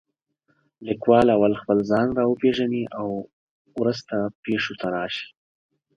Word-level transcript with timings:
لیکوال 0.87 1.27
اول 1.35 1.53
خپله 1.61 1.81
ځان 1.91 2.07
را 2.17 2.23
وپېژنې 2.27 2.83
او 2.99 3.07
وروسته 3.79 4.15
پېښو 4.43 4.73
ته 4.79 4.87
راشي. 4.95 5.27